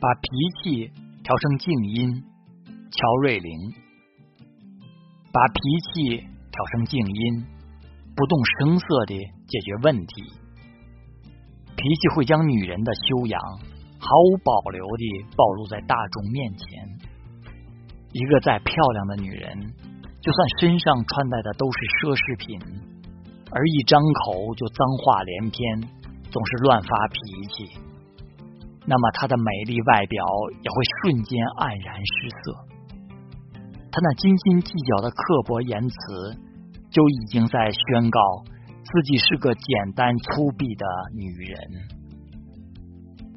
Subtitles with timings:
[0.00, 0.28] 把脾
[0.62, 0.92] 气
[1.24, 2.22] 调成静音，
[2.92, 3.52] 乔瑞玲。
[5.32, 5.60] 把脾
[5.92, 7.44] 气调成静音，
[8.14, 9.14] 不动声色的
[9.48, 10.22] 解决问题。
[11.76, 13.40] 脾气会将女人的修养
[13.98, 16.66] 毫无保留的暴露在大众面前。
[18.12, 19.74] 一个再漂亮的女人，
[20.20, 22.58] 就算身上穿戴的都是奢侈品，
[23.50, 25.80] 而一张口就脏话连篇，
[26.30, 27.18] 总是乱发脾
[27.48, 27.87] 气。
[28.88, 30.24] 那么，她的美丽外表
[30.64, 32.56] 也会瞬间黯然失色。
[33.92, 36.32] 她那斤斤计较的刻薄言辞，
[36.90, 38.18] 就已经在宣告
[38.80, 41.52] 自己是个简单粗鄙的女人。